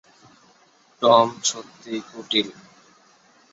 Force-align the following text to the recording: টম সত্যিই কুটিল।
টম 1.01 1.27
সত্যিই 1.49 1.99
কুটিল। 2.09 2.47